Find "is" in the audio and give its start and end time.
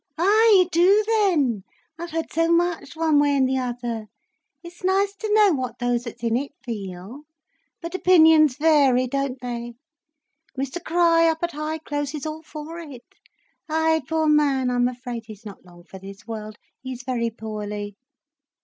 12.15-12.25